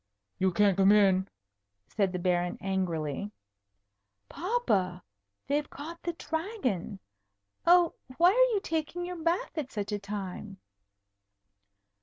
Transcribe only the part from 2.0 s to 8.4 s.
the Baron angrily. "Papa! They've caught the Dragon. Oh why